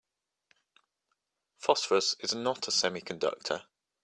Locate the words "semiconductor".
2.71-3.65